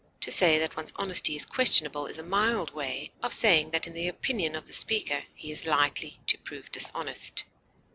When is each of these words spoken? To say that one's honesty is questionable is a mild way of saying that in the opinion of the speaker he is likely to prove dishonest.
To 0.21 0.31
say 0.31 0.57
that 0.57 0.75
one's 0.75 0.93
honesty 0.95 1.35
is 1.35 1.45
questionable 1.45 2.07
is 2.07 2.17
a 2.17 2.23
mild 2.23 2.73
way 2.73 3.11
of 3.21 3.33
saying 3.35 3.69
that 3.69 3.85
in 3.85 3.93
the 3.93 4.07
opinion 4.07 4.55
of 4.55 4.65
the 4.65 4.73
speaker 4.73 5.25
he 5.35 5.51
is 5.51 5.67
likely 5.67 6.17
to 6.25 6.39
prove 6.39 6.71
dishonest. 6.71 7.43